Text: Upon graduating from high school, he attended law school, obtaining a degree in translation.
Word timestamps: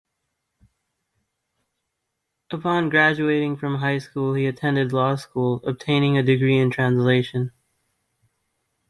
Upon 2.49 2.89
graduating 2.89 3.57
from 3.57 3.75
high 3.75 3.99
school, 3.99 4.33
he 4.33 4.47
attended 4.47 4.91
law 4.91 5.15
school, 5.15 5.61
obtaining 5.63 6.17
a 6.17 6.23
degree 6.23 6.57
in 6.57 6.71
translation. 6.71 7.51